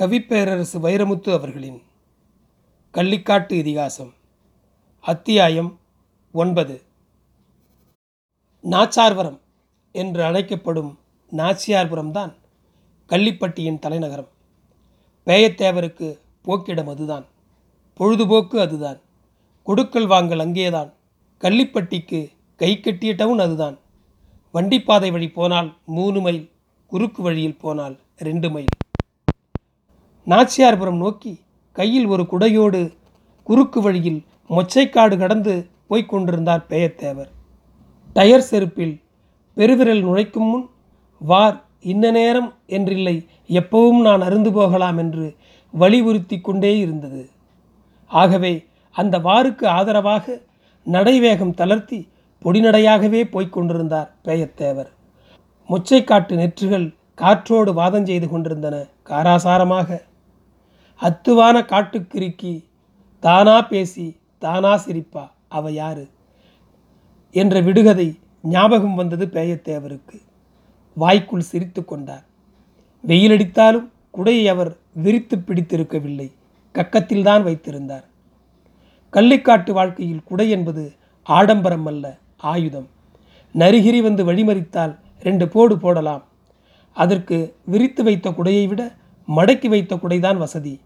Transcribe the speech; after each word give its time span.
கவிப்பேரரசு 0.00 0.78
வைரமுத்து 0.82 1.32
அவர்களின் 1.32 1.82
கள்ளிக்காட்டு 2.94 3.52
இதிகாசம் 3.52 4.10
அத்தியாயம் 5.00 5.78
ஒன்பது. 6.32 6.82
நாச்சார்வரம் 8.62 9.38
என்று 9.92 10.24
அழைக்கப்படும் 10.24 10.98
நாச்சியார்புரம்தான் 11.32 12.32
கள்ளிப்பட்டியின் 13.08 13.78
தலைநகரம். 13.78 14.28
பேயத்தேவருக்கு 15.26 16.18
போக்கிடம் 16.44 16.90
அதுதான் 16.94 17.26
பொழுதுபோக்கு 17.94 18.60
அதுதான் 18.60 19.00
கொடுக்கல் 19.62 20.06
வாங்கல் 20.06 20.38
அங்கேதான் 20.38 20.92
கள்ளிப்பட்டிக்கு 21.40 22.32
கை 22.56 22.80
கட்டிய 22.80 23.14
டவுன் 23.14 23.38
அதுதான். 23.38 23.78
வண்டிப்பாதை 24.52 25.10
வழி 25.10 25.30
போனால் 25.30 25.76
மூணு 25.86 26.20
மைல் 26.20 26.50
குறுக்கு 26.86 27.22
வழியில் 27.22 27.60
போனால் 27.66 27.98
ரெண்டு 28.16 28.50
மைல். 28.50 28.74
நாச்சியார்புரம் 30.26 30.96
நோக்கி 30.96 31.32
கையில் 31.76 32.06
ஒரு 32.06 32.22
குடையோடு 32.30 32.92
குறுக்கு 33.46 33.80
வழியில் 33.82 34.20
மொச்சைக்காடு 34.50 35.16
கடந்து 35.18 35.54
போய்க் 35.88 36.08
கொண்டிருந்தார் 36.08 36.62
பேயத்தேவர் 36.68 37.30
டயர் 38.12 38.46
செருப்பில் 38.50 38.94
பெருவிரல் 39.56 40.02
நுழைக்கும் 40.02 40.48
முன் 40.50 40.64
வார் 41.20 41.58
இன்ன 41.80 42.10
நேரம் 42.10 42.48
என்றில்லை 42.68 43.14
எப்பவும் 43.50 44.00
நான் 44.00 44.20
அருந்து 44.20 44.52
போகலாம் 44.52 44.98
என்று 44.98 45.26
வலியுறுத்தி 45.74 46.40
கொண்டே 46.40 46.72
இருந்தது. 46.78 47.22
ஆகவே 48.10 48.54
அந்த 48.94 49.18
வாருக்கு 49.18 49.66
ஆதரவாக 49.66 50.40
நடைவேகம் 50.86 51.54
தளர்த்தி 51.54 52.00
பொடிநடையாகவே 52.42 53.20
போய்க் 53.30 53.52
கொண்டிருந்தார் 53.52 54.10
பேயத்தேவர் 54.24 54.90
மொச்சைக்காட்டு 55.70 56.34
நெற்றுகள் 56.34 56.88
காற்றோடு 57.14 57.70
வாதம் 57.74 58.06
செய்து 58.06 58.26
கொண்டிருந்தன. 58.28 58.76
காராசாரமாக 59.02 60.00
அத்துவான 60.96 61.60
காட்டுக்கிருக்கி 61.60 62.64
தானா 63.20 63.62
பேசி 63.62 64.16
தானா 64.38 64.76
சிரிப்பா 64.76 65.32
அவ 65.48 65.70
யாரு? 65.70 66.08
என்ற 67.30 67.60
விடுகதை 67.60 68.18
ஞாபகம் 68.42 68.94
வந்தது 68.94 69.26
பேயத்தேவருக்கு. 69.26 70.22
வாய்க்குள் 70.94 71.40
சிரித்து 71.40 71.84
கொண்டார். 71.84 72.24
வெயிலடித்தாலும் 73.06 73.90
குடையை 74.14 74.46
அவர் 74.46 74.76
விரித்து 74.92 75.36
பிடித்திருக்கவில்லை. 75.36 76.32
கக்கத்தில்தான் 76.72 77.42
வைத்திருந்தார். 77.42 78.04
கள்ளிக்காட்டு 79.12 79.72
வாழ்க்கையில் 79.72 80.22
குடை 80.24 80.50
என்பது 80.50 80.92
ஆடம்பரம் 81.22 81.86
அல்ல 81.86 82.18
ஆயுதம். 82.36 82.88
நரிகிரி 83.54 84.00
வந்து 84.00 84.32
வழிமறித்தால் 84.32 84.98
ரெண்டு 85.20 85.48
போடு 85.48 85.78
போடலாம். 85.78 86.24
அதற்கு 86.92 87.56
விரித்து 87.64 88.04
வைத்த 88.04 88.30
குடையை 88.30 88.68
விட 88.68 88.94
மடக்கி 89.28 89.68
வைத்த 89.68 89.96
குடைதான் 89.96 90.36
வசதி. 90.36 90.80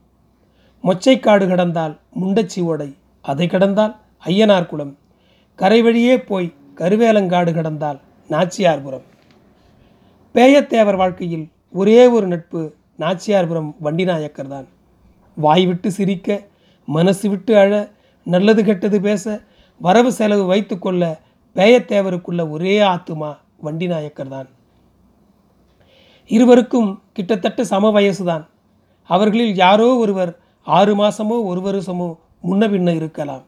மொச்சைக்காடு 0.84 1.44
கடந்தால் 1.48 1.94
முண்டச்சி 2.20 2.60
ஓடை 2.62 2.88
அதை 3.24 3.46
கடந்தால் 3.46 3.94
ஐயனார் 4.24 4.66
குளம். 4.66 4.92
கரை 5.58 5.82
வழியே 5.82 6.14
போய் 6.20 6.54
கருவேலங்காடு 6.76 7.52
கடந்தால் 7.54 7.98
நாச்சியார்புரம். 8.30 9.06
பேயத்தேவர் 10.34 10.96
வாழ்க்கையில் 10.96 11.46
ஒரே 11.74 12.00
ஒரு 12.08 12.26
நட்பு 12.26 12.60
நாச்சியார்புரம் 13.00 13.70
வண்டிநாயக்கர் 13.82 14.48
தான் 14.48 14.66
வாய் 15.36 15.66
விட்டு 15.66 15.88
சிரிக்க 15.92 16.38
மனசு 16.88 17.26
விட்டு 17.28 17.52
அழ 17.58 17.72
நல்லது 18.26 18.64
கெட்டது 18.64 19.00
பேச 19.00 19.24
வரவு 19.80 20.12
செலவு 20.12 20.44
வைத்துக்கொள்ள 20.46 21.02
பேயத்தேவருக்குள்ள 21.56 22.42
ஒரே 22.50 22.74
ஆத்துமா 22.82 23.30
வண்டிநாயக்கர் 23.62 24.28
தான் 24.28 24.48
இருவருக்கும் 26.30 26.90
கிட்டத்தட்ட 27.12 27.64
சம 27.64 27.90
வயசுதான் 27.90 28.44
அவர்களில் 29.10 29.54
யாரோ 29.54 29.88
ஒருவர் 29.94 30.32
ஆறு 30.76 30.92
மாசமோ 31.00 31.36
ஒரு 31.50 31.60
வருஷமோ 31.66 32.08
முன்ன 32.48 32.62
பின்ன 32.72 32.88
இருக்கலாம். 32.94 33.44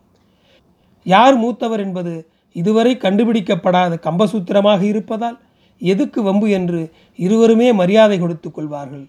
யார் 1.06 1.36
மூத்தவர் 1.42 1.82
என்பது 1.84 2.12
இதுவரை 2.56 2.92
கண்டுபிடிக்கப்படாத 2.96 3.92
கம்பசூத்திரமாக 4.06 4.80
இருப்பதால் 4.82 5.38
எதுக்கு 5.80 6.20
வம்பு 6.22 6.46
என்று 6.58 6.80
இருவருமே 7.24 7.68
மரியாதை 7.80 8.16
கொடுத்துக் 8.18 8.54
கொள்வார்கள். 8.54 9.04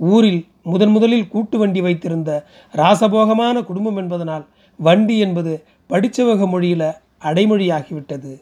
ஊரில் 0.00 0.40
முதன் 0.62 0.92
முதலில் 0.94 1.28
கூட்டு 1.28 1.56
வண்டி 1.58 1.80
வைத்திருந்த 1.80 2.30
ராசபோகமான 2.74 3.56
குடும்பம் 3.68 3.96
என்பதனால் 3.96 4.44
வண்டி 4.78 5.16
என்பது 5.18 5.52
படிச்சவக 5.90 6.46
மொழியில் 6.46 6.88
அடைமொழியாகிவிட்டது. 7.28 8.32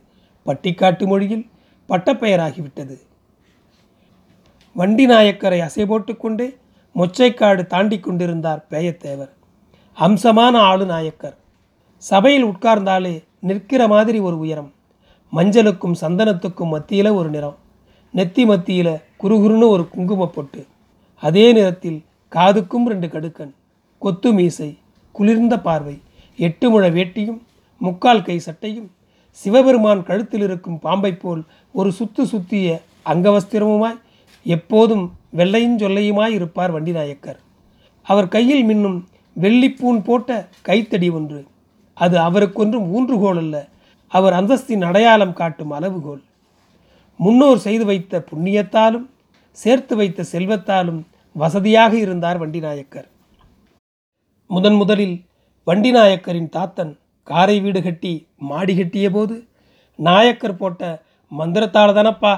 பட்டிக்காட்டு 0.47 1.05
மொழியில் 1.13 1.45
பட்டப்பெயராகிவிட்டது. 1.89 2.97
வண்டி 4.77 5.05
நாயக்கரை 5.07 5.61
அசை 5.67 5.85
போட்டுக்கொண்டே 5.87 6.49
மொச்சைக்காடு 6.99 7.67
தாண்டி 7.67 8.01
கொண்டிருந்தார் 8.01 8.65
பேயத்தேவர். 8.71 9.31
அம்சமான 10.01 10.57
ஆளு 10.57 10.87
நாயக்கர் 10.87 11.37
சபையில் 11.97 12.45
உட்கார்ந்தாலே 12.45 13.25
நிற்கிற 13.41 13.89
மாதிரி 13.89 14.19
ஒரு 14.19 14.39
உயரம். 14.39 14.73
மஞ்சளுக்கும் 15.33 15.95
சந்தனத்துக்கும் 16.01 16.69
மத்தியில் 16.69 17.09
ஒரு 17.09 17.29
நிறம். 17.29 17.57
நெத்தி 18.15 18.47
மத்தியில் 18.47 19.01
குறுகுறுன்னு 19.23 19.69
ஒரு 19.69 19.89
குங்குமப் 19.89 20.35
பொட்டு. 20.35 20.67
அதே 21.15 21.53
நிறத்தில் 21.53 22.05
காதுக்கும் 22.33 22.87
ரெண்டு 22.87 23.07
கடுக்கன். 23.07 23.55
கொத்து 23.99 24.33
மீசை 24.33 24.79
குளிர்ந்த 25.13 25.61
பார்வை 25.61 26.03
எட்டு 26.37 26.71
முழ 26.71 26.91
வேட்டியும் 26.91 27.39
முக்கால் 27.79 28.23
கை 28.23 28.39
சட்டையும் 28.39 28.91
சிவபெருமான் 29.31 30.03
கழுத்தில் 30.03 30.43
இருக்கும் 30.43 30.79
பாம்பைப் 30.79 31.21
போல் 31.21 31.43
ஒரு 31.73 31.93
சுத்து 31.99 32.25
சுத்திய 32.25 32.81
அங்கவஸ்திரமுமாய் 33.07 34.01
எப்போதும் 34.55 35.05
வெள்ளையும் 35.39 35.79
சொல்லையுமாய் 35.79 36.37
இருப்பார் 36.39 36.73
வண்டிநாயக்கர். 36.75 37.39
அவர் 38.07 38.29
கையில் 38.29 38.65
மின்னும் 38.69 38.99
வெள்ளிப்பூன் 39.37 39.99
போட்ட 40.05 40.49
கைத்தடி 40.69 41.09
ஒன்று. 41.19 41.41
அது 41.95 42.17
அவருக்கொன்றும் 42.19 42.87
ஊன்றுகோல் 42.95 43.41
அல்ல 43.43 43.57
அவர் 44.13 44.33
அந்தஸ்தின் 44.33 44.85
அடையாளம் 44.85 45.37
காட்டும் 45.41 45.73
அளவுகோல். 45.77 46.23
முன்னோர் 47.21 47.61
செய்து 47.67 47.85
வைத்த 47.85 48.25
புண்ணியத்தாலும் 48.31 49.07
சேர்த்து 49.51 49.95
வைத்த 49.97 50.25
செல்வத்தாலும் 50.33 51.01
வசதியாக 51.37 51.93
இருந்தார் 51.97 52.39
வண்டிநாயக்கர். 52.43 53.09
முதன் 54.51 54.75
முதலில் 54.75 55.17
வண்டிநாயக்கரின் 55.67 56.49
தாத்தன் 56.49 56.93
காரை 57.29 57.57
வீடு 57.61 57.81
கட்டி 57.83 58.13
மாடி 58.51 58.75
கட்டிய 58.77 59.11
போது 59.11 59.35
நாயக்கர் 59.99 60.61
போட்ட 60.61 60.83
மந்திரத்தால் 61.33 61.97
தானப்பா 61.99 62.33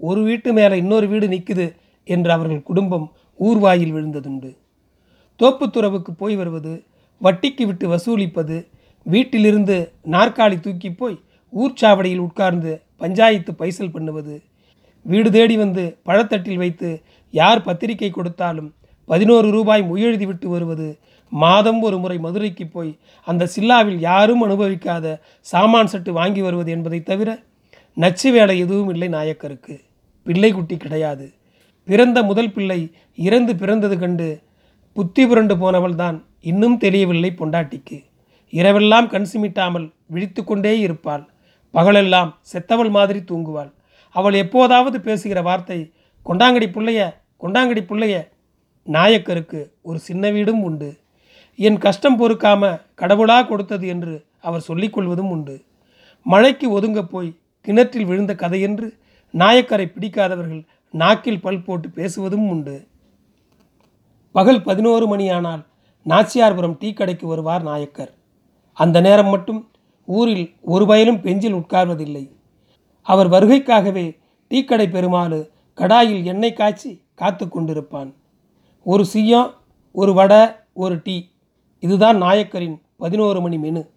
ஒரு 0.00 0.22
வீட்டு 0.22 0.52
மேலே 0.52 0.76
இன்னொரு 0.76 1.08
வீடு 1.08 1.28
நிற்குது 1.28 1.66
என்று 2.04 2.32
அவர்கள் 2.32 2.62
குடும்பம் 2.62 3.12
ஊர்வாயில் 3.40 3.92
விழுந்ததுண்டு. 3.92 4.50
தோப்புத்துறவுக்கு 5.40 6.12
போய் 6.16 6.36
வருவது 6.36 6.84
வட்டிக்கு 7.20 7.66
விட்டு 7.66 7.88
வசூலிப்பது 7.88 8.66
வீட்டிலிருந்து 9.06 9.92
நாற்காலி 10.10 10.60
தூக்கி 10.60 10.90
போய் 10.92 11.18
ஊர்ச்சாவடியில் 11.52 12.18
உட்கார்ந்து 12.18 12.82
பஞ்சாயத்து 12.96 13.54
பைசல் 13.54 13.90
பண்ணுவது 13.90 14.42
வீடு 15.06 15.30
தேடி 15.30 15.56
வந்து 15.56 15.98
பழத்தட்டில் 16.06 16.56
வைத்து 16.56 17.02
யார் 17.30 17.62
பத்திரிகை 17.62 18.10
கொடுத்தாலும் 18.10 18.74
பதினோரு 19.06 19.50
ரூபாய் 19.50 19.82
முயெழுதி 19.82 20.26
விட்டு 20.26 20.48
வருவது 20.48 20.98
மாதம் 21.28 21.82
ஒரு 21.82 21.98
முறை 21.98 22.18
மதுரைக்கு 22.18 22.66
போய் 22.68 22.98
அந்த 23.26 23.48
சில்லாவில் 23.56 23.98
யாரும் 23.98 24.42
அனுபவிக்காத 24.42 25.20
சாமான் 25.40 25.90
சட்டு 25.92 26.10
வாங்கி 26.10 26.42
வருவது 26.42 26.70
என்பதை 26.70 27.02
தவிர 27.02 27.30
நச்சு 27.96 28.28
வேலை 28.32 28.58
எதுவும் 28.58 28.88
இல்லை 28.88 29.08
நாயக்கருக்கு. 29.08 29.74
பிள்ளை 30.26 30.52
குட்டி 30.52 30.76
கிடையாது. 30.76 31.26
பிறந்த 31.88 32.18
முதல் 32.22 32.52
பிள்ளை 32.52 32.78
இறந்து 33.14 33.56
பிறந்தது 33.56 33.98
கண்டு 33.98 34.28
புத்தி 34.96 35.26
புரண்டு 35.26 35.54
போனவள் 35.58 35.94
தான் 35.94 36.16
இன்னும் 36.40 36.76
தெரியவில்லை 36.76 37.30
பொண்டாட்டிக்கு. 37.38 37.98
இரவெல்லாம் 38.52 39.06
கண் 39.06 39.28
சிமிட்டாமல் 39.32 39.86
விழித்து 40.06 40.44
கொண்டே 40.44 40.78
இருப்பாள். 40.78 41.24
பகலெல்லாம் 41.74 42.30
செத்தவள் 42.52 42.90
மாதிரி 42.90 43.18
தூங்குவாள். 43.18 43.70
அவள் 44.14 44.34
எப்போதாவது 44.34 45.00
பேசுகிற 45.00 45.42
வார்த்தை 45.42 45.78
கொண்டாங்கடி 46.26 46.68
பிள்ளைய 46.76 47.00
கொண்டாங்கடி 47.42 47.82
பிள்ளைய 47.90 48.16
நாயக்கருக்கு 48.88 49.60
ஒரு 49.82 49.98
சின்ன 49.98 50.30
வீடும் 50.30 50.62
உண்டு. 50.62 50.90
என் 51.58 51.78
கஷ்டம் 51.78 52.18
பொறுக்காம 52.20 52.62
கடவுளா 53.00 53.38
கொடுத்தது 53.46 53.86
என்று 53.86 54.14
அவர் 54.40 54.66
சொல்லிக்கொள்வதும் 54.68 55.32
உண்டு. 55.36 55.56
மழைக்கு 56.26 56.66
ஒதுங்க 56.80 57.02
போய் 57.02 57.30
கிணற்றில் 57.64 58.04
விழுந்த 58.04 58.34
கதையென்று 58.34 58.98
நாயக்கரை 59.32 59.86
பிடிக்காதவர்கள் 59.86 60.66
நாக்கில் 60.90 61.40
பல் 61.40 61.62
போட்டு 61.62 61.88
பேசுவதும் 61.88 62.48
உண்டு. 62.48 62.86
பகல் 64.32 64.62
பதினோரு 64.62 65.16
மணியானால் 65.16 65.66
நாச்சியார்புரம் 66.04 66.76
டீ 66.78 66.92
கடைக்கு 66.92 67.26
வருவார் 67.26 67.62
நாயக்கர். 67.62 68.14
அந்த 68.72 69.00
நேரம் 69.00 69.26
மட்டும் 69.26 69.70
ஊரில் 70.04 70.54
ஒரு 70.60 70.86
பயலும் 70.86 71.20
பெஞ்சில் 71.20 71.54
உட்கார்வதில்லை. 71.54 72.30
அவர் 73.02 73.30
வருகைக்காகவே 73.30 74.18
டீக்கடை 74.50 74.90
பெருமாள் 74.90 75.50
கடாயில் 75.76 76.24
எண்ணெய் 76.24 76.52
காய்ச்சி 76.52 77.02
காத்து 77.14 77.46
கொண்டிருப்பான். 77.46 78.14
ஒரு 78.82 79.06
சீயம் 79.14 79.52
ஒரு 79.92 80.14
வடை 80.14 80.46
ஒரு 80.72 81.00
டீ. 81.04 81.28
இதுதான் 81.80 82.16
நாயக்கரின் 82.16 82.82
பதினோரு 82.96 83.40
மணி 83.40 83.58
மெனு. 83.58 83.90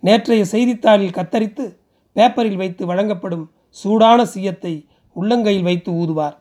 நேற்றைய 0.00 0.44
செய்தித்தாளில் 0.44 1.14
கத்தரித்து 1.14 1.80
பேப்பரில் 2.12 2.56
வைத்து 2.56 2.86
வழங்கப்படும் 2.86 3.50
சூடான 3.68 4.24
சீயத்தை 4.24 4.86
உள்ளங்கையில் 5.16 5.62
வைத்து 5.62 5.92
ஊதுவார். 5.92 6.36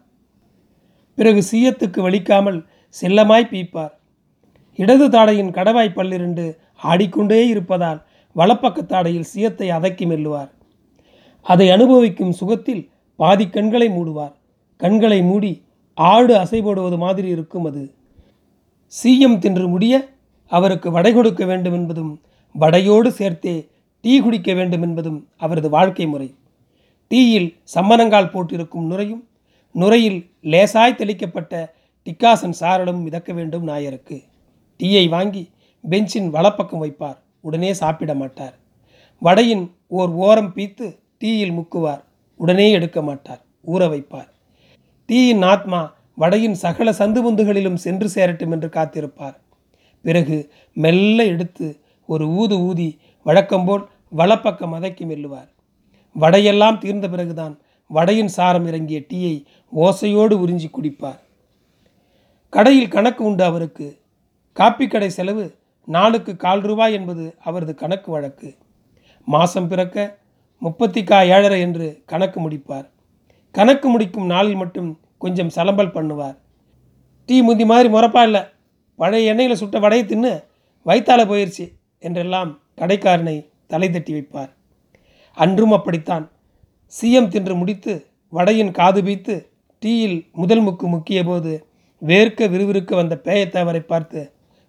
பிறகு 1.15 1.41
சீயத்துக்கு 1.51 1.99
வலிக்காமல் 2.07 2.65
செல்லமாய் 3.01 3.51
பீப்பார். 3.51 3.93
இடது 4.75 5.09
தாடையின் 5.09 5.51
கடவாய் 5.51 5.95
பல்லிரண்டு 5.95 6.57
ஆடிக்கொண்டே 6.83 7.47
இருப்பதால் 7.47 8.05
வலப்பக்க 8.35 8.79
தாடையில் 8.81 9.29
சியத்தை 9.33 9.67
அதக்கி 9.67 10.05
மெல்லுவார். 10.05 10.51
அதை 11.41 11.71
அனுபவிக்கும் 11.71 12.31
சுகத்தில் 12.31 12.89
பாதி 13.15 13.49
கண்களை 13.49 13.89
மூடுவார். 13.89 14.33
கண்களை 14.77 15.21
மூடி 15.21 15.65
ஆடு 15.93 16.33
அசைபோடுவது 16.35 16.97
மாதிரி 16.97 17.27
இருக்கும் 17.27 17.65
அது. 17.65 17.95
சீயம் 18.87 19.37
தின்று 19.37 19.67
முடிய 19.67 19.93
அவருக்கு 20.47 20.91
வடை 20.91 21.13
கொடுக்க 21.13 21.45
வேண்டும் 21.45 21.73
என்பதும் 21.73 22.21
வடையோடு 22.59 23.07
சேர்த்தே 23.07 23.69
டீ 24.01 24.19
குடிக்க 24.19 24.53
வேண்டும் 24.53 24.81
என்பதும் 24.81 25.29
அவரது 25.37 25.69
வாழ்க்கை 25.69 26.05
முறை. 26.05 26.35
டீயில் 27.11 27.55
சம்மணங்கால் 27.75 28.29
போட்டிருக்கும் 28.29 28.91
நுரையும் 28.91 29.23
நுரையில் 29.73 30.31
லேசாய் 30.43 30.99
தெளிக்கப்பட்ட 31.01 31.69
டிக்காசன் 32.05 32.53
சாரலும் 32.59 33.03
மிதக்க 33.03 33.33
வேண்டும் 33.33 33.67
நாயருக்கு. 33.67 34.23
டீயை 34.79 35.09
வாங்கி 35.09 35.49
பெஞ்சின் 35.89 36.29
வலப்பக்கம் 36.29 36.83
வைப்பார் 36.83 37.17
உடனே 37.41 37.73
சாப்பிட 37.73 38.13
மாட்டார். 38.13 38.59
வடையின் 39.19 39.75
ஓர் 39.87 40.09
ஓரம் 40.09 40.51
பீத்து 40.55 40.99
டீயில் 41.23 41.55
முக்குவார் 41.59 42.03
உடனே 42.37 42.71
எடுக்க 42.71 43.01
மாட்டார் 43.01 43.41
ஊற 43.67 43.83
வைப்பார். 43.93 44.29
டீயின் 45.07 45.45
ஆத்மா 45.45 45.93
வடையின் 46.15 46.53
சகல 46.53 46.91
சந்துபந்துகளிலும் 46.91 47.81
சென்று 47.85 48.09
சேரட்டும் 48.09 48.51
என்று 48.51 48.67
காத்திருப்பார். 48.67 49.37
பிறகு 50.01 50.51
மெல்ல 50.73 51.25
எடுத்து 51.25 51.79
ஒரு 52.05 52.25
ஊது 52.27 52.51
ஊதி 52.51 52.99
வழக்கம்போல் 53.23 53.89
வலப்பக்கம் 54.15 54.73
மதக்கி 54.73 55.05
மெல்லுவார். 55.05 55.49
வடையெல்லாம் 56.19 56.77
தீர்ந்த 56.77 57.09
பிறகுதான் 57.09 57.59
வடையின் 57.87 58.27
சாரம் 58.27 58.65
இறங்கிய 58.65 58.99
டீயை 58.99 59.43
ஓசையோடு 59.75 60.35
உறிஞ்சி 60.45 60.69
குடிப்பார். 60.73 61.19
கடையில் 62.49 62.87
கணக்கு 62.87 63.23
உண்டு 63.23 63.43
அவருக்கு. 63.43 63.99
காப்பி 64.53 64.87
கடை 64.87 65.09
செலவு 65.09 65.55
நாளுக்கு 65.85 66.35
கால் 66.35 66.61
ரூபாய் 66.61 66.93
என்பது 66.93 67.35
அவரது 67.39 67.75
கணக்கு 67.75 68.11
வழக்கு. 68.11 68.57
மாதம் 69.25 69.67
பிறக்க 69.67 70.17
முப்பத்திக்கா 70.61 71.25
ஏழரை 71.25 71.61
என்று 71.61 72.01
கணக்கு 72.05 72.49
முடிப்பார். 72.49 72.87
கணக்கு 73.51 73.89
முடிக்கும் 73.89 74.25
நாளில் 74.25 74.55
மட்டும் 74.55 74.99
கொஞ்சம் 75.17 75.51
சலம்பல் 75.55 75.95
பண்ணுவார். 75.95 76.37
டீ 77.25 77.41
முந்தி 77.41 77.65
மாதிரி 77.65 77.93
முறப்பா 77.93 78.23
இல்லை. 78.23 78.41
பழைய 78.95 79.33
எண்ணெயில் 79.33 79.53
சுட்ட 79.53 79.79
வடையை 79.79 80.07
தின்னு 80.07 80.43
வயிற்றால 80.85 81.25
போயிடுச்சு 81.25 81.71
என்றெல்லாம் 81.99 82.59
கடைக்காரனை 82.77 83.50
தலை 83.71 83.87
தட்டி 83.89 84.13
வைப்பார். 84.13 84.51
அன்றும் 85.37 85.71
அப்படித்தான். 85.71 86.25
சிஎம் 86.95 87.27
தின்று 87.27 87.55
முடித்து 87.55 87.93
வடையின் 88.29 88.71
காது 88.71 89.01
பீத்து 89.01 89.35
டீயில் 89.83 90.17
முதல் 90.31 90.63
முக்கு 90.65 90.87
முக்கிய 90.93 91.19
போது 91.23 91.51
வேர்க்க 92.05 92.49
விறுவிறுக்க 92.53 92.95
வந்த 92.95 93.15
பேயத்தேவரை 93.23 93.79
பார்த்து 93.79 94.21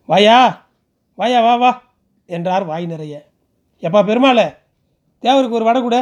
வாயா 0.06 0.38
வாயா 1.14 1.40
வா 1.40 1.54
வா 1.56 1.70
என்றார் 2.26 2.64
வாய் 2.64 2.86
நிறைய. 2.86 3.14
எப்பா 3.80 4.00
பெருமாளே 4.06 4.46
தேவருக்கு 5.22 5.56
ஒரு 5.58 5.64
வடை 5.64 5.80
கூட. 5.82 5.96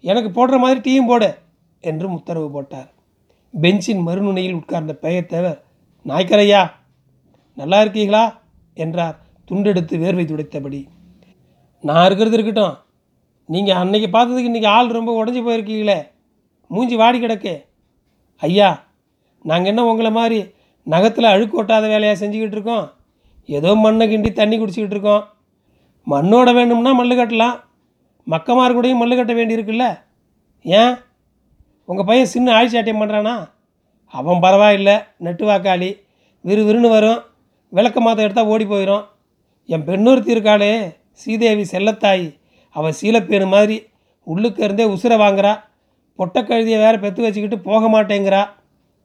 எனக்கு 0.00 0.30
போடுற 0.30 0.58
மாதிரி 0.58 0.80
டீயும் 0.86 1.06
போடு 1.06 1.30
என்றும் 1.80 2.12
உத்தரவு 2.12 2.48
போட்டார். 2.50 2.90
பெஞ்சின் 3.60 4.06
மறுநுனையில் 4.06 4.58
உட்கார்ந்த 4.60 4.92
பேயத்தேவர் 5.02 5.60
நாய்க்கரையா 6.04 6.62
நல்லா 7.54 7.80
இருக்கீங்களா? 7.80 8.24
என்றார். 8.74 9.16
துண்டெடுத்து 9.48 9.94
வேர்வை 10.04 10.24
துடைத்தபடி. 10.24 10.80
நான் 11.88 12.06
இருக்கிறது 12.06 12.36
இருக்கட்டும். 12.36 12.74
நீங்கள் 13.44 13.78
அன்னைக்கு 13.82 14.08
பார்த்ததுக்கு 14.16 14.50
இன்றைக்கி 14.50 14.66
ஆள் 14.66 14.88
ரொம்ப 14.96 15.12
உடஞ்சி 15.20 15.40
போயிருக்கீங்களே. 15.44 15.98
மூஞ்சி 16.66 16.96
வாடி 16.96 17.18
கிடக்கு. 17.20 17.64
ஐயா 18.36 18.84
நாங்கள் 19.42 19.70
என்ன 19.72 19.84
உங்களை 19.84 20.10
மாதிரி 20.10 20.38
நகத்தில் 20.82 21.32
அழுக்கு 21.32 21.62
ஒட்டாத 21.62 21.86
வேலையாக 21.92 22.26
செஞ்சுக்கிட்டு 22.26 22.56
இருக்கோம்? 22.58 22.92
ஏதோ 23.44 23.74
மண்ணை 23.74 24.04
கிண்டி 24.10 24.32
தண்ணி 24.32 24.56
குடிச்சிக்கிட்டு 24.58 24.96
இருக்கோம். 24.96 25.24
மண்ணோட 26.06 26.54
வேணும்னா 26.54 26.92
மல்லு 27.00 27.14
கட்டலாம். 27.20 27.56
மக்கமார் 28.26 28.76
கூடயும் 28.76 29.00
மல்லு 29.02 29.16
கட்ட 29.16 29.32
வேண்டியிருக்குல்ல 29.32 29.86
ஏன்? 30.62 30.94
உங்கள் 31.84 32.08
பையன் 32.10 32.32
சின்ன 32.34 32.48
ஆழ்ச்சாட்டியம் 32.60 33.02
பண்ணுறானா 33.02 33.34
அவன் 34.06 34.40
பரவாயில்லை 34.40 34.96
நெட்டு 35.24 35.44
வாக்காளி. 35.50 35.90
விறு 36.40 36.62
விறுன்னு 36.68 36.88
வரும். 36.88 37.20
விளக்க 37.68 38.00
மாற்ற 38.00 38.22
எடுத்தால் 38.22 38.50
ஓடி 38.52 38.64
போயிடும் 38.64 39.04
என் 39.66 39.84
பெண்ணொருத்தி 39.84 40.34
இருக்காளே. 40.34 40.72
சீதேவி 41.12 41.64
செல்லத்தாய் 41.72 42.36
அவள் 42.68 42.94
சீலப்பேரு 43.00 43.46
மாதிரி 43.46 43.86
உள்ளுக்கு 44.22 44.64
இருந்தே 44.64 44.84
உசுரை 44.84 45.16
வாங்குறா. 45.24 45.60
பொட்டக்கழுதியை 46.18 46.78
வேற 46.84 46.98
பெற்று 46.98 47.22
வச்சுக்கிட்டு 47.22 47.58
போக 47.58 48.02
மாட்டேங்கிறா. 48.02 48.48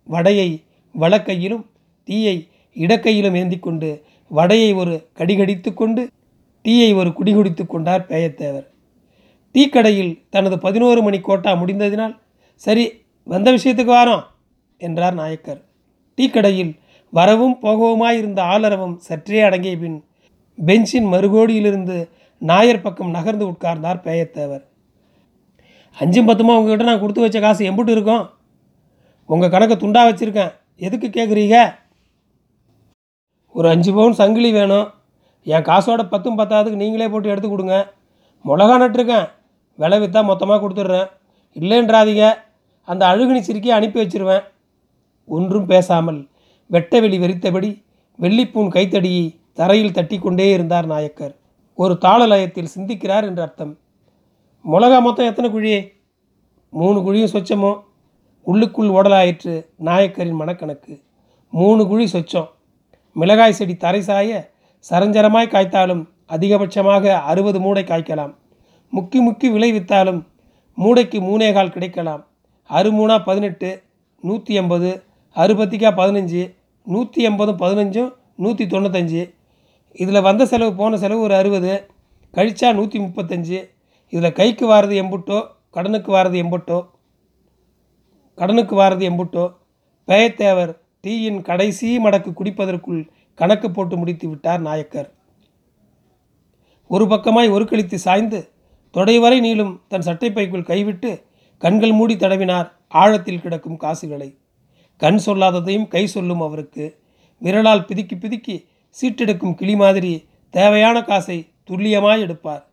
வடையை 0.04 0.64
வலக்கையிலும் 1.00 1.66
தீயை 2.04 2.48
இடக்கையிலும் 2.74 3.36
ஏந்தி 3.36 3.60
கொண்டு 3.60 4.04
வடையை 4.28 4.74
ஒரு 4.74 5.08
கடிகடித்து 5.18 5.74
கொண்டு 5.74 6.10
டீயை 6.64 6.96
ஒரு 6.96 7.10
குடிகுடித்து 7.10 7.66
கொண்டார் 7.66 8.06
பேயத்தேவர். 8.10 8.68
டீக்கடையில் 9.54 10.20
தனது 10.30 10.60
பதினோரு 10.60 11.02
மணி 11.02 11.20
கோட்டா 11.20 11.52
முடிந்ததினால் 11.54 12.18
சரி 12.56 13.06
வந்த 13.24 13.52
விஷயத்துக்கு 13.52 13.94
வாரோம் 14.00 14.24
என்றார் 14.78 15.14
நாயக்கர். 15.14 15.62
டீக்கடையில் 16.18 16.74
வரவும் 17.10 17.58
போகவுமாயிருந்த 17.62 18.42
ஆலரவம் 18.42 18.96
சற்றே 18.98 19.42
அடங்கிய 19.42 19.78
பின் 19.78 20.05
பெஞ்சின் 20.58 21.12
மறுகோடியிலிருந்து 21.12 22.10
நாயர் 22.38 22.82
பக்கம் 22.82 23.10
நகர்ந்து 23.10 23.46
உட்கார்ந்தார் 23.48 24.04
பேயத்தேவர். 24.06 24.64
அஞ்சும் 26.00 26.28
பத்துமா 26.28 26.56
உங்ககிட்ட 26.58 26.84
நான் 26.84 27.00
கொடுத்து 27.00 27.22
வச்ச 27.22 27.40
காசு 27.40 27.72
எம்புட்டு 27.72 27.90
இருக்கும்? 27.90 28.30
உங்கள் 29.26 29.50
கணக்கை 29.50 29.78
துண்டா 29.78 30.02
வச்சுருக்கேன். 30.08 30.54
எதுக்கு 30.78 31.08
கேட்குறீங்க 31.08 31.76
ஒரு 33.52 33.70
அஞ்சு 33.70 33.94
பவுன் 33.94 34.14
சங்கிலி 34.14 34.52
வேணும். 34.52 34.94
என் 35.44 35.62
காசோட 35.62 36.10
பத்தும் 36.10 36.38
பத்தாவதுக்கு 36.38 36.82
நீங்களே 36.84 37.08
போட்டு 37.08 37.30
எடுத்து 37.30 37.50
கொடுங்க. 37.50 37.94
மிளகா 38.46 38.76
நட்டுருக்கேன். 38.82 39.30
விலை 39.76 40.00
விற்றா 40.00 40.24
மொத்தமாக 40.24 40.68
கொடுத்துட்றேன். 40.68 41.08
இல்லைன்றாதீங்க. 41.56 42.34
அந்த 42.84 43.06
அழுகுனி 43.06 43.40
சிரிக்கி 43.40 43.72
அனுப்பி 43.72 44.02
வச்சிருவேன். 44.02 44.44
ஒன்றும் 45.26 45.66
பேசாமல் 45.66 46.28
வெட்ட 46.66 47.00
வெளி 47.00 47.18
வெறித்தபடி 47.20 47.84
வெள்ளிப்பூன் 48.22 48.68
கைத்தடியை 48.68 49.40
தரையில் 49.58 49.92
தட்டி 49.92 50.18
கொண்டே 50.20 50.52
இருந்தார் 50.52 50.86
நாயக்கர். 50.86 51.36
ஒரு 51.74 51.98
தாள 51.98 52.28
லயத்தில் 52.28 52.74
சிந்திக்கிறார் 52.76 53.24
என்று 53.24 53.42
அர்த்தம். 53.42 53.78
மிளகா 54.66 55.02
மொத்தம் 55.02 55.26
எத்தனை 55.26 55.52
குழி? 55.52 55.92
மூணு 56.70 57.00
குழியும் 57.00 57.34
சொச்சமோ? 57.34 57.80
உள்ளுக்குள் 58.42 58.90
ஓடலாயிற்று 58.90 59.66
நாயக்கரின் 59.78 60.40
மனக்கணக்கு. 60.42 61.02
மூணு 61.50 61.88
குழி 61.88 62.06
சொச்சம். 62.06 62.50
மிளகாய் 63.12 63.52
செடி 63.52 63.78
தரை 63.78 64.02
சாய 64.02 64.52
சரஞ்சரமாய் 64.90 65.54
காய்த்தாலும் 65.54 66.10
அதிகபட்சமாக 66.30 67.06
அறுபது 67.14 67.60
மூடை 67.60 67.84
காய்க்கலாம். 67.84 68.34
முக்கி 68.94 69.20
முக்கி 69.28 69.48
விளைவித்தாலும் 69.52 70.28
மூடைக்கு 70.74 71.22
மூணே 71.22 71.54
கால் 71.54 71.70
கிடைக்கலாம். 71.70 72.26
அறுமூணா 72.70 73.24
பதினெட்டு 73.24 73.84
நூற்றி 74.20 74.54
எண்பது 74.54 75.04
அறுபத்திக்கா 75.36 75.90
பதினஞ்சு 76.02 76.56
நூற்றி 76.84 77.24
எண்பதும் 77.24 77.58
பதினஞ்சும் 77.58 78.14
நூற்றி 78.36 78.66
தொண்ணூத்தஞ்சு 78.66 79.35
இதில் 79.96 80.26
வந்த 80.28 80.46
செலவு 80.46 80.74
போன 80.74 80.98
செலவு 80.98 81.22
ஒரு 81.22 81.36
அறுபது. 81.36 81.74
கழிச்சா 82.34 82.70
நூற்றி 82.74 83.00
முப்பத்தஞ்சு. 83.00 83.60
இதில் 84.14 84.38
கைக்கு 84.40 84.66
வாரது 84.72 84.96
எம்புட்டோ 85.04 85.38
கடனுக்கு 85.72 86.10
வாரது 86.16 86.38
எம்புட்டோ 86.44 86.80
கடனுக்கு 88.38 88.76
வாரது 88.82 89.04
எம்புட்டோ 89.10 89.46
பேயத்தேவர் 90.08 90.72
டீயின் 91.04 91.40
கடைசி 91.42 91.90
மடக்கு 92.00 92.32
குடிப்பதற்குள் 92.40 93.02
கணக்கு 93.40 93.68
போட்டு 93.72 93.96
முடித்து 93.98 94.26
விட்டார் 94.30 94.62
நாயக்கர். 94.62 95.10
ஒரு 96.90 97.06
பக்கமாய் 97.06 97.50
ஒரு 97.50 97.66
கழித்து 97.68 97.98
சாய்ந்து 98.00 98.40
தொடை 98.96 99.16
வரை 99.20 99.38
நீளும் 99.40 99.74
தன் 99.88 100.06
சட்டைப்பைக்குள் 100.06 100.70
கைவிட்டு 100.72 101.12
கண்கள் 101.58 101.92
மூடி 101.92 102.16
தடவினார் 102.16 102.68
ஆழத்தில் 102.88 103.42
கிடக்கும் 103.42 103.78
காசுகளை. 103.78 104.30
கண் 105.02 105.20
சொல்லாததையும் 105.26 105.88
கை 105.88 106.04
சொல்லும் 106.08 106.42
அவருக்கு. 106.42 106.86
விரலால் 107.42 107.88
பிதுக்கி 107.90 108.16
பிதுக்கி 108.18 108.56
சீட்டெடுக்கும் 109.02 109.54
கிளி 109.54 109.76
மாதிரி 109.76 110.28
தேவையான 110.50 111.02
காசை 111.02 111.52
துல்லியமாக 111.64 112.18
எடுப்பார். 112.18 112.64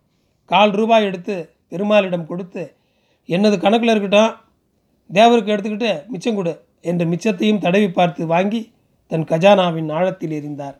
கால் 0.44 0.70
ரூபாய் 0.70 1.04
எடுத்து 1.04 1.54
பெருமாளிடம் 1.70 2.26
கொடுத்து 2.26 2.74
என்னது 3.28 3.58
கணக்கில் 3.58 3.88
இருக்கட்டும் 3.88 4.32
தேவருக்கு 5.10 5.52
எடுத்துக்கிட்டு 5.54 6.08
மிச்சம் 6.08 6.34
கொடு 6.34 6.64
என்று 6.80 7.04
மிச்சத்தையும் 7.06 7.58
தடவி 7.58 7.90
பார்த்து 7.90 8.26
வாங்கி 8.26 8.72
தன் 9.06 9.24
கஜானாவின் 9.24 9.90
ஆழத்தில் 9.90 10.30
எறிந்தார். 10.30 10.76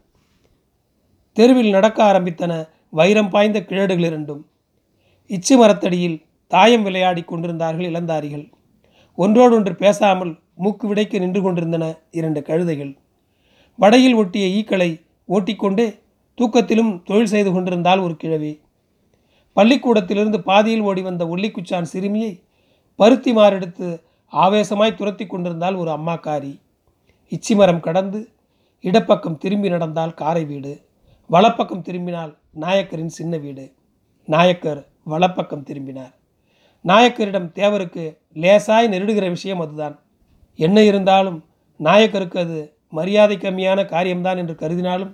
தெருவில் 1.33 1.71
நடக்க 1.71 1.99
ஆரம்பித்தன 2.05 2.69
வைரம் 2.89 3.31
பாய்ந்த 3.31 3.61
கிழடுகள் 3.61 4.07
இரண்டும். 4.07 4.47
இச்சு 5.27 5.57
மரத்தடியில் 5.57 6.23
தாயம் 6.47 6.83
விளையாடி 6.83 7.23
கொண்டிருந்தார்கள் 7.25 7.89
இளந்தாரிகள். 7.91 8.51
ஒன்றோடொன்று 9.15 9.75
பேசாமல் 9.75 10.41
மூக்கு 10.55 10.87
விடைக்கு 10.89 11.21
நின்று 11.21 11.43
கொண்டிருந்தன 11.43 11.85
இரண்டு 12.11 12.41
கழுதைகள். 12.41 12.97
வடையில் 13.79 14.15
ஒட்டிய 14.15 14.47
ஈக்களை 14.59 14.91
ஓட்டிக்கொண்டே 15.29 16.01
தூக்கத்திலும் 16.41 17.03
தொழில் 17.03 17.27
செய்து 17.27 17.53
கொண்டிருந்தால் 17.53 17.99
ஒரு 17.99 18.17
கிழவி. 18.17 18.61
பள்ளிக்கூடத்திலிருந்து 19.53 20.43
பாதியில் 20.43 20.81
ஓடி 20.81 21.03
வந்த 21.03 21.25
ஒல்லிக்குச்சான் 21.25 21.83
சிறுமியை 21.83 22.43
பருத்தி 22.97 23.35
மாரெடுத்து 23.35 24.03
ஆவேசமாய் 24.33 24.95
துரத்தி 24.95 25.27
கொண்டிருந்தால் 25.27 25.75
ஒரு 25.75 25.91
அம்மாக்காரி. 25.91 26.61
இச்சிமரம் 27.29 27.81
கடந்து 27.81 28.29
இடப்பக்கம் 28.81 29.39
திரும்பி 29.39 29.69
நடந்தால் 29.69 30.15
காரை 30.15 30.45
வீடு. 30.45 30.87
வலப்பக்கம் 31.27 31.83
திரும்பினால் 31.83 32.39
நாயக்கரின் 32.51 33.09
சின்ன 33.09 33.37
வீடு. 33.37 33.73
நாயக்கர் 34.27 34.87
வலப்பக்கம் 35.05 35.63
திரும்பினார். 35.63 36.15
நாயக்கரிடம் 36.81 37.51
தேவருக்கு 37.55 38.19
லேசாய் 38.35 38.89
நெருடுகிற 38.89 39.29
விஷயம் 39.29 39.61
அதுதான். 39.61 40.01
என்ன 40.55 40.83
இருந்தாலும் 40.83 41.45
நாயக்கருக்கு 41.77 42.39
அது 42.39 42.77
மரியாதை 42.99 43.37
கம்மியான 43.37 43.81
காரியம்தான் 43.93 44.41
என்று 44.43 44.55
கருதினாலும் 44.63 45.13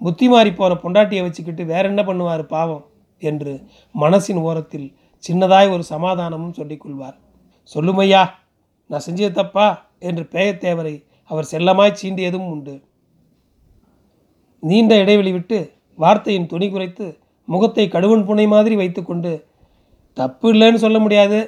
புத்தி 0.00 0.26
மாறி 0.28 0.50
போன 0.52 0.72
பொண்டாட்டியை 0.82 1.22
வச்சுக்கிட்டு 1.24 1.64
வேற 1.64 1.84
என்ன 1.88 2.02
பண்ணுவார் 2.02 2.44
பாவம் 2.54 2.84
என்று 3.22 3.52
மனசின் 3.94 4.40
ஓரத்தில் 4.48 4.88
சின்னதாய் 5.24 5.72
ஒரு 5.74 5.84
சமாதானமும் 5.84 6.56
சொல்லிக் 6.58 6.82
கொள்வார். 6.82 7.16
சொல்லுமையா 7.70 8.22
நான் 8.90 9.04
செஞ்சது 9.06 9.32
தப்பா 9.32 9.66
என்று 10.08 10.24
பேயத்தேவரை 10.32 10.94
அவர் 11.30 11.50
செல்லமாய் 11.52 11.98
சீண்டியதும் 12.00 12.48
உண்டு. 12.52 12.74
நீண்ட 14.62 14.92
இடைவெளி 15.02 15.32
விட்டு 15.32 15.58
வார்த்தையின் 15.98 16.50
துணி 16.52 16.66
குறைத்து 16.70 17.06
முகத்தை 17.48 17.84
கடுவன் 17.88 18.26
புனை 18.28 18.46
மாதிரி 18.48 18.74
வைத்துக்கொண்டு 18.76 19.32
தப்பு 20.16 20.46
இல்லைன்னு 20.54 20.82
சொல்ல 20.84 20.98
முடியாது. 21.04 21.38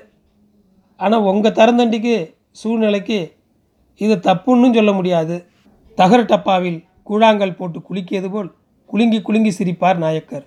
ஆனால் 1.01 1.27
உங்கள் 1.31 1.57
தரந்தண்டிக்கு 1.59 2.17
சூழ்நிலைக்கு 2.61 3.19
இது 4.01 4.15
தப்புன்னு 4.29 4.69
சொல்ல 4.75 4.93
முடியாது. 4.93 5.37
தகர 5.99 6.23
டப்பாவில் 6.23 6.79
கூழாங்கல் 7.09 7.57
போட்டு 7.57 7.79
குலுக்கியது 7.79 8.31
போல் 8.31 8.55
குலுங்கி 8.87 9.23
குலுங்கி 9.23 9.53
சிரிப்பார் 9.59 9.97
நாயக்கர். 9.97 10.47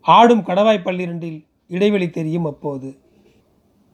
ஆடும் 0.00 0.44
கடவாய் 0.46 0.84
பள்ளிரண்டில் 0.84 1.38
இடைவெளி 1.66 2.10
தெரியும் 2.10 2.44
அப்போது. 2.44 2.98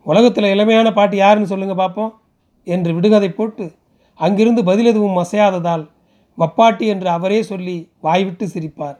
உலகத்தில் 0.02 0.45
இளமையான 0.45 0.92
பாட்டு 0.92 1.16
யாருன்னு 1.16 1.47
சொல்லுங்க 1.47 1.75
பார்ப்போம் 1.75 2.12
என்று 2.64 2.95
விடுகதை 2.95 3.30
போட்டு 3.30 3.75
அங்கிருந்து 4.14 4.64
பதில் 4.64 4.87
எதுவும் 4.87 5.16
அசையாததால் 5.16 5.85
வப்பாட்டி 6.38 6.87
என்று 6.87 7.09
அவரே 7.09 7.42
சொல்லி 7.42 7.90
வாய்விட்டு 8.00 8.47
சிரிப்பார். 8.47 8.99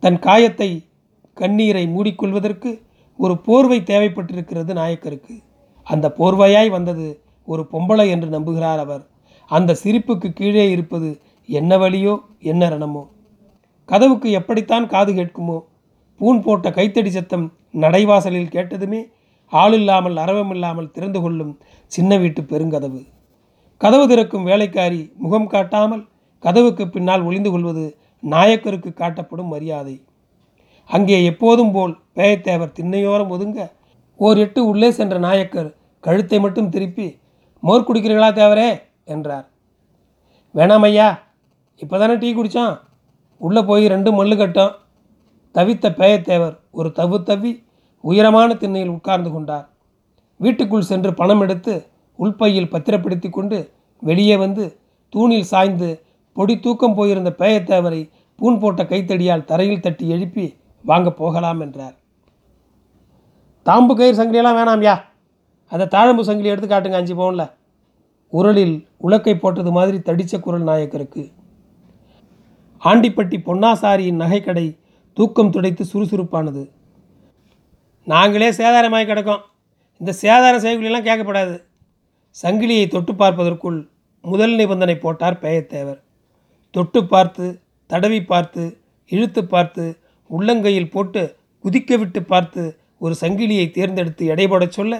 தன் 0.00 0.18
காயத்தை 0.18 0.70
கண்ணீரை 1.34 1.84
மூடிக்கொள்வதற்கு 1.86 2.70
ஒரு 3.16 3.34
போர்வை 3.38 3.78
தேவைப்பட்டிருக்கிறது 3.80 4.72
நாயக்கருக்கு. 4.72 5.34
அந்த 5.82 6.14
போர்வையாய் 6.18 6.70
வந்தது 6.70 7.22
ஒரு 7.44 7.66
பொம்பளை 7.72 8.06
என்று 8.08 8.28
நம்புகிறார் 8.38 8.78
அவர். 8.78 9.04
அந்த 9.50 9.76
சிரிப்புக்கு 9.82 10.32
கீழே 10.32 10.70
இருப்பது 10.70 11.20
என்ன 11.48 11.78
வழியோ 11.78 12.14
என்ன 12.40 12.68
ரணமோ? 12.68 13.02
கதவுக்கு 13.84 14.30
எப்படித்தான் 14.30 14.86
காது 14.86 15.12
கேட்குமோ? 15.12 15.58
பூன் 16.20 16.42
போட்ட 16.42 16.70
கைத்தடி 16.70 17.10
சத்தம் 17.10 17.52
நடைவாசலில் 17.74 18.52
கேட்டதுமே 18.54 19.00
ஆளில்லாமல் 19.52 20.16
அரவமில்லாமல் 20.16 20.90
திறந்து 20.90 21.20
கொள்ளும் 21.20 21.58
சின்ன 21.92 22.16
வீட்டு 22.16 22.42
பெருங்கதவு. 22.42 23.00
கதவு 23.76 24.08
திறக்கும் 24.08 24.44
வேலைக்காரி 24.44 25.12
முகம் 25.16 25.46
காட்டாமல் 25.46 26.04
கதவுக்கு 26.44 26.88
பின்னால் 26.88 27.22
ஒளிந்து 27.22 27.50
கொள்வது 27.50 27.84
நாயக்கருக்கு 28.22 28.90
காட்டப்படும் 28.92 29.52
மரியாதை. 29.54 30.00
அங்கே 30.90 31.24
எப்போதும் 31.24 31.72
போல் 31.72 31.94
பேயத்தேவர் 32.16 32.76
திண்ணையோரம் 32.78 33.32
ஒதுங்க 33.36 33.60
ஓர் 34.20 34.38
எட்டு 34.38 34.60
உள்ளே 34.66 34.90
சென்ற 34.90 35.18
நாயக்கர் 35.18 35.70
கழுத்தை 36.04 36.38
மட்டும் 36.40 36.68
திருப்பி 36.68 37.06
மோர் 37.62 37.86
குடிக்கிறீர்களா 37.86 38.30
தேவரே? 38.32 38.68
என்றார். 39.14 39.46
வேணாம் 40.54 40.86
ஐயா 40.88 41.08
இப்போ 41.82 41.96
தானே 41.98 42.14
டீ 42.22 42.28
குடித்தான் 42.34 42.74
உள்ளே 43.40 43.62
போய் 43.62 43.84
ரெண்டு 43.94 44.10
மல்லு 44.18 44.36
கட்டம் 44.36 44.74
தவித்த 45.54 45.86
பேயத்தேவர் 46.00 46.56
ஒரு 46.78 46.88
தவு 46.98 47.18
தவி 47.28 47.52
உயரமான 48.04 48.50
திண்ணையில் 48.62 48.94
உட்கார்ந்து 48.96 49.30
கொண்டார். 49.30 49.66
வீட்டுக்குள் 50.40 50.88
சென்று 50.90 51.10
பணம் 51.14 51.42
எடுத்து 51.44 51.74
உள்பையில் 52.18 52.72
பத்திரப்படுத்தி 52.74 53.28
கொண்டு 53.30 53.58
வெளியே 54.02 54.36
வந்து 54.36 54.64
தூணில் 55.12 55.50
சாய்ந்து 55.52 55.88
பொடி 56.36 56.54
தூக்கம் 56.64 56.96
போயிருந்த 56.98 57.30
பேயத்தேவரை 57.38 58.00
பூன் 58.38 58.58
போட்ட 58.62 58.82
கைத்தடியால் 58.82 59.48
தரையில் 59.50 59.84
தட்டி 59.84 60.06
எழுப்பி 60.14 60.46
வாங்க 60.84 61.10
போகலாம் 61.20 61.60
என்றார். 61.60 61.94
தாம்பு 63.66 63.92
கயிறு 63.98 64.18
சங்கிலியெல்லாம் 64.18 64.58
வேணாம்யா 64.60 64.94
அதை 65.72 65.86
தாழம்பு 65.94 66.22
சங்கிலி 66.28 66.52
எடுத்து 66.52 66.68
காட்டுங்க 66.68 66.98
அஞ்சு 67.00 67.14
பவுனில். 67.14 67.52
உரலில் 68.32 68.86
உலக்கை 69.00 69.34
போட்டது 69.38 69.70
மாதிரி 69.70 69.98
தடித்த 69.98 70.40
குரல் 70.40 70.64
நாயக்கருக்கு. 70.64 71.32
ஆண்டிப்பட்டி 72.82 73.36
பொன்னாசாரியின் 73.44 74.20
நகைக்கடை 74.22 74.78
தூக்கம் 75.12 75.50
துடைத்து 75.50 75.84
சுறுசுறுப்பானது. 75.84 76.70
நாங்களே 78.04 78.50
சேதாரமாய் 78.50 79.08
கிடக்கோம். 79.08 79.44
இந்த 79.98 80.12
சேதார 80.22 80.54
செய்குலியெல்லாம் 80.64 81.08
கேட்கப்படாது. 81.08 81.56
சங்கிலியை 82.42 82.88
தொட்டு 82.88 83.14
பார்ப்பதற்குள் 83.14 83.90
முதல் 84.20 84.54
நிபந்தனை 84.54 84.96
போட்டார் 84.96 85.40
பேயத்தேவர். 85.42 86.00
தொட்டு 86.70 87.04
பார்த்து 87.04 87.60
தடவி 87.86 88.24
பார்த்து 88.24 88.78
இழுத்து 89.10 89.42
பார்த்து 89.44 89.84
உள்ளங்கையில் 90.30 90.90
போட்டு 90.90 91.36
குதிக்க 91.64 91.96
விட்டு 91.96 92.22
பார்த்து 92.22 92.62
ஒரு 92.98 93.14
சங்கிலியை 93.20 93.70
தேர்ந்தெடுத்து 93.70 94.24
எடைபடச் 94.34 94.76
சொல்ல 94.78 94.94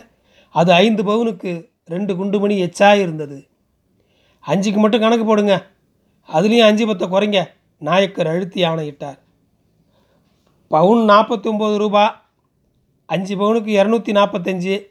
அது 0.55 0.73
ஐந்து 0.73 1.03
பவுனுக்கு 1.05 1.53
ரெண்டு 1.89 2.13
குண்டுமணி 2.15 2.55
எச்சாக 2.59 3.01
இருந்தது. 3.01 3.47
அஞ்சுக்கு 4.47 4.77
மட்டும் 4.77 5.01
கணக்கு 5.01 5.25
போடுங்க. 5.25 5.67
அதுலேயும் 6.29 6.65
அஞ்சு 6.65 6.87
பத்தை 6.87 7.09
குறைங்க. 7.09 7.49
நாயக்கர் 7.79 8.27
அழுத்தி 8.27 8.65
ஆணையிட்டார். 8.65 9.19
பவுன் 10.69 10.99
நாற்பத்தொம்போது 10.99 11.77
ரூபா. 11.77 12.25
அஞ்சு 13.07 13.37
பவுனுக்கு 13.37 13.69
இரநூத்தி 13.81 14.13
நாற்பத்தஞ்சு 14.19 14.87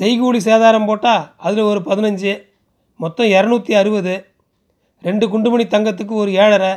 செய்கூலி 0.00 0.38
சேதாரம் 0.38 0.86
போட்டால் 0.86 1.34
அதில் 1.36 1.62
ஒரு 1.62 1.80
பதினஞ்சு. 1.80 2.42
மொத்தம் 2.96 3.26
இரநூத்தி 3.26 3.72
அறுபது. 3.72 4.26
ரெண்டு 5.02 5.26
குண்டுமணி 5.26 5.62
தங்கத்துக்கு 5.62 6.12
ஒரு 6.12 6.32
ஏழரை. 6.32 6.74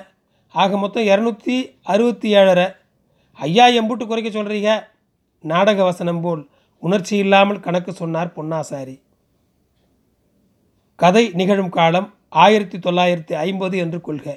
ஆக 0.51 0.77
மொத்தம் 0.77 1.03
இரநூத்தி 1.03 1.79
அறுபத்தி 1.83 2.29
ஏழரை. 2.29 2.65
ஐயா 3.33 3.67
எம்புட்டு 3.67 4.07
குறைக்க 4.07 4.41
சொல்கிறீங்க 4.41 4.83
நாடக 5.41 5.83
வசனம் 5.83 6.21
போல் 6.21 6.49
உணர்ச்சி 6.79 7.17
இல்லாமல் 7.17 7.59
கணக்கு 7.59 7.93
சொன்னார் 7.93 8.33
பொன்னாசாரி. 8.35 9.05
கதை 11.01 11.23
நிகழும் 11.39 11.69
காலம் 11.69 12.13
ஆயிரத்தி 12.29 12.77
தொள்ளாயிரத்தி 12.77 13.33
ஐம்பது 13.33 13.77
என்று 13.77 14.01
கொள்க. 14.01 14.27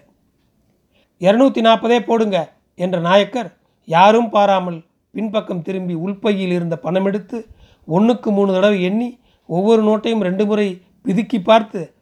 இரநூத்தி 1.20 1.60
நாற்பதே 1.66 1.98
போடுங்க 2.08 2.38
என்ற 2.74 2.96
நாயக்கர் 2.98 3.48
யாரும் 3.84 4.28
பாராமல் 4.30 4.76
பின்பக்கம் 5.10 5.62
திரும்பி 5.62 5.94
உள்பையில் 5.94 6.52
இருந்த 6.56 6.76
பணம் 6.76 7.04
எடுத்து 7.04 7.38
ஒன்றுக்கு 7.86 8.30
மூணு 8.30 8.52
தடவை 8.52 8.82
எண்ணி 8.82 9.08
ஒவ்வொரு 9.46 9.82
நோட்டையும் 9.82 10.24
ரெண்டு 10.28 10.46
முறை 10.46 10.68
பிதுக்கி 11.04 11.38
பார்த்து 11.42 11.94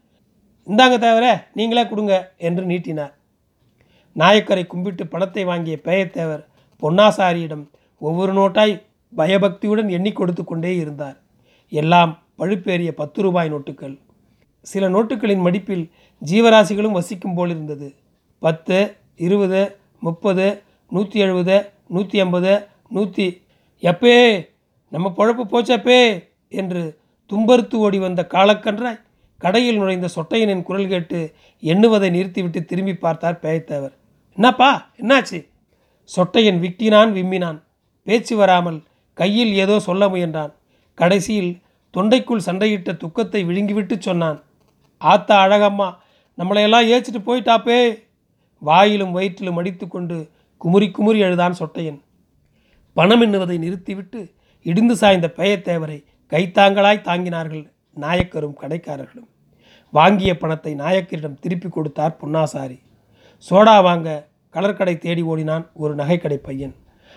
இந்தாங்க 0.67 0.99
தவிர 0.99 1.27
நீங்களே 1.55 1.85
கொடுங்க 1.87 2.15
என்று 2.37 2.65
நீட்டினார். 2.65 3.15
நாயக்கரை 4.17 4.67
கும்பிட்டு 4.67 5.07
பணத்தை 5.07 5.45
வாங்கிய 5.45 5.79
பேயத்தேவர் 5.85 6.43
பொன்னாசாரியிடம் 6.83 7.65
ஒவ்வொரு 7.99 8.33
நோட்டாய் 8.33 8.75
பயபக்தியுடன் 9.17 9.89
எண்ணி 9.89 10.13
கொடுத்து 10.13 10.45
கொண்டே 10.45 10.77
இருந்தார். 10.77 11.17
எல்லாம் 11.73 12.13
பழுப்பேறிய 12.39 12.91
பத்து 12.93 13.23
ரூபாய் 13.23 13.53
நோட்டுகள். 13.53 13.97
சில 14.71 14.85
நோட்டுகளின் 14.95 15.45
மடிப்பில் 15.47 15.85
ஜீவராசிகளும் 16.23 16.97
வசிக்கும் 16.99 17.37
போலிருந்தது. 17.39 17.89
பத்து 18.43 18.79
இருபது 19.27 19.61
முப்பது 20.07 20.47
நூற்றி 20.93 21.19
எழுபது 21.25 21.57
நூற்றி 21.95 22.17
ஐம்பது 22.25 22.53
நூற்றி 22.97 23.27
எப்பே 23.83 24.17
நம்ம 24.93 25.07
பொழப்பு 25.17 25.45
போச்சப்பே 25.53 26.01
என்று 26.61 26.83
தும்பறுத்து 27.31 27.77
ஓடி 27.85 27.99
வந்த 27.99 28.21
காலக்கன்றாய் 28.35 29.03
கடையில் 29.41 29.79
நுழைந்த 29.81 30.09
சொட்டையனின் 30.15 30.67
குரல் 30.69 30.91
கேட்டு 30.93 31.19
எண்ணுவதை 31.63 32.09
நிறுத்திவிட்டு 32.17 32.61
திரும்பி 32.71 32.95
பார்த்தார் 32.95 33.41
பேயத்தேவர். 33.43 33.95
என்னப்பா 34.39 34.71
என்னாச்சு? 35.01 35.39
சொட்டையன் 36.11 36.59
விக்கினான் 36.65 37.13
விம்மினான். 37.17 37.59
பேச்சு 38.07 38.35
வராமல் 38.37 38.81
கையில் 39.19 39.53
ஏதோ 39.55 39.77
சொல்ல 39.79 40.03
முயன்றான். 40.09 40.53
கடைசியில் 40.99 41.53
தொண்டைக்குள் 41.95 42.47
சண்டையிட்ட 42.47 42.93
துக்கத்தை 43.03 43.41
விழுங்கிவிட்டு 43.45 43.97
சொன்னான். 43.99 44.39
ஆத்தா 44.99 45.47
அழகம்மா 45.47 45.95
நம்மளையெல்லாம் 46.39 46.89
ஏச்சிட்டு 46.95 47.21
போயிட்டாப்பே. 47.27 48.07
வாயிலும் 48.59 49.17
வயிற்றிலும் 49.17 49.57
அடித்துக்கொண்டு 49.57 50.31
குமுறி 50.57 50.91
குமுறி 50.91 51.23
அழுதான் 51.23 51.55
சொட்டையன். 51.59 52.01
பணம் 52.93 53.23
எண்ணுவதை 53.23 53.59
நிறுத்திவிட்டு 53.59 54.35
இடிந்து 54.63 54.97
சாய்ந்த 54.97 55.33
பேயத்தேவரை 55.37 56.05
கைத்தாங்களாய் 56.31 57.07
தாங்கினார்கள் 57.09 57.71
நாயக்கரும் 58.01 58.59
கடைக்காரர்களும். 58.61 59.29
வாங்கிய 59.91 60.39
பணத்தை 60.39 60.75
நாயக்கரிடம் 60.75 61.39
திருப்பி 61.41 61.69
கொடுத்தார் 61.69 62.19
பொன்னாசாரி. 62.21 62.79
சோடா 63.51 63.83
வாங்க 63.83 64.29
கலர்கடை 64.53 64.99
தேடி 64.99 65.23
ஓடினான் 65.23 65.71
ஒரு 65.75 65.95
நகைக்கடை 65.95 66.37
பையன். 66.37 66.75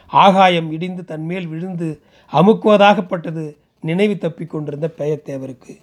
ஆகாயம் 0.07 0.71
இடிந்து 0.71 1.03
தன்மேல் 1.05 1.47
விழுந்து 1.47 2.01
அமுக்குவதாகப்பட்டது 2.31 3.57
நினைவு 3.81 4.17
தப்பிக் 4.17 4.49
கொண்டிருந்த 4.49 4.89
பேயத்தேவருக்கு 4.97 5.77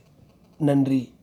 நன்றி. 0.59 1.17